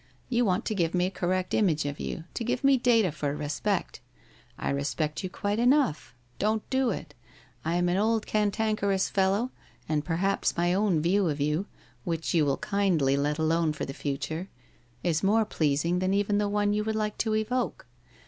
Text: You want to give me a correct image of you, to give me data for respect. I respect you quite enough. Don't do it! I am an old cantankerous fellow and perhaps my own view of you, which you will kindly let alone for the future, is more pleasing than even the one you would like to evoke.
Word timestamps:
You 0.29 0.45
want 0.45 0.65
to 0.65 0.73
give 0.73 0.95
me 0.95 1.05
a 1.05 1.11
correct 1.11 1.53
image 1.53 1.85
of 1.85 1.99
you, 1.99 2.23
to 2.33 2.43
give 2.43 2.63
me 2.63 2.75
data 2.75 3.11
for 3.11 3.35
respect. 3.35 4.01
I 4.57 4.71
respect 4.71 5.23
you 5.23 5.29
quite 5.29 5.59
enough. 5.59 6.15
Don't 6.39 6.67
do 6.71 6.89
it! 6.89 7.13
I 7.63 7.75
am 7.75 7.87
an 7.87 7.97
old 7.97 8.25
cantankerous 8.25 9.09
fellow 9.09 9.51
and 9.87 10.03
perhaps 10.03 10.57
my 10.57 10.73
own 10.73 11.01
view 11.03 11.29
of 11.29 11.39
you, 11.39 11.67
which 12.03 12.33
you 12.33 12.45
will 12.47 12.57
kindly 12.57 13.15
let 13.15 13.37
alone 13.37 13.73
for 13.73 13.85
the 13.85 13.93
future, 13.93 14.49
is 15.03 15.21
more 15.21 15.45
pleasing 15.45 15.99
than 15.99 16.15
even 16.15 16.39
the 16.39 16.49
one 16.49 16.73
you 16.73 16.83
would 16.83 16.95
like 16.95 17.19
to 17.19 17.35
evoke. 17.35 17.85